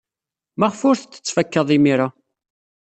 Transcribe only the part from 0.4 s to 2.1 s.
Maɣef ur t-tettfakaḍ imir-a?